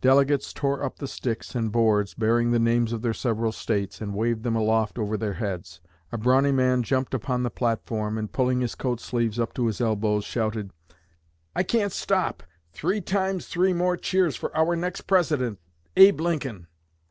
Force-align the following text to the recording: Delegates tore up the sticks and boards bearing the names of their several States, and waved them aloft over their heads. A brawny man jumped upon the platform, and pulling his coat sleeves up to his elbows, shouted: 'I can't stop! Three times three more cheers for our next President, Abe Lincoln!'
Delegates 0.00 0.54
tore 0.54 0.82
up 0.82 0.96
the 0.98 1.06
sticks 1.06 1.54
and 1.54 1.70
boards 1.70 2.14
bearing 2.14 2.52
the 2.52 2.58
names 2.58 2.90
of 2.94 3.02
their 3.02 3.12
several 3.12 3.52
States, 3.52 4.00
and 4.00 4.14
waved 4.14 4.42
them 4.42 4.56
aloft 4.56 4.98
over 4.98 5.18
their 5.18 5.34
heads. 5.34 5.82
A 6.10 6.16
brawny 6.16 6.52
man 6.52 6.82
jumped 6.82 7.12
upon 7.12 7.42
the 7.42 7.50
platform, 7.50 8.16
and 8.16 8.32
pulling 8.32 8.62
his 8.62 8.74
coat 8.74 8.98
sleeves 8.98 9.38
up 9.38 9.52
to 9.52 9.66
his 9.66 9.82
elbows, 9.82 10.24
shouted: 10.24 10.70
'I 11.54 11.62
can't 11.64 11.92
stop! 11.92 12.42
Three 12.72 13.02
times 13.02 13.46
three 13.46 13.74
more 13.74 13.98
cheers 13.98 14.36
for 14.36 14.56
our 14.56 14.74
next 14.74 15.02
President, 15.02 15.58
Abe 15.98 16.18
Lincoln!' 16.18 16.66